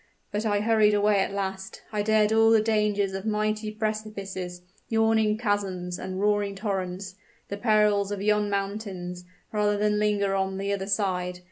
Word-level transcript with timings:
But 0.31 0.47
I 0.47 0.61
hurried 0.61 0.95
away 0.95 1.19
at 1.19 1.31
last 1.31 1.83
I 1.93 2.01
dared 2.01 2.33
all 2.33 2.49
the 2.49 2.59
dangers 2.59 3.13
of 3.13 3.23
mighty 3.27 3.69
precipices, 3.69 4.63
yawning 4.89 5.37
chasms, 5.37 5.99
and 5.99 6.19
roaring 6.19 6.55
torrents 6.55 7.13
the 7.49 7.57
perils 7.57 8.09
of 8.11 8.19
yon 8.19 8.49
mountains 8.49 9.25
rather 9.51 9.77
than 9.77 9.99
linger 9.99 10.33
on 10.33 10.57
the 10.57 10.73
other 10.73 10.87
side. 10.87 11.37